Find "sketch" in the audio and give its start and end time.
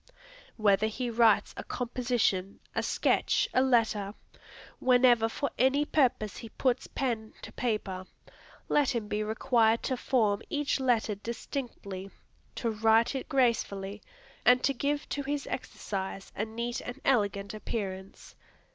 2.81-3.47